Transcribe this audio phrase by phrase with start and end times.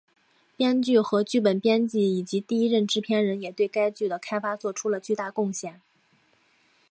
[0.57, 5.79] 编剧和剧本编辑以及第一任制片人也对该剧的开发作出了重大贡献。